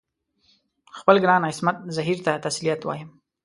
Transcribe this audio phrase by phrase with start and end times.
[0.99, 3.09] خپل ګران عصمت زهیر ته تسلیت وایم.